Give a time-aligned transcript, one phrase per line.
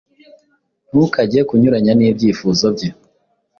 [0.89, 2.89] Ntukajye kunyuranya nibyifuzo bye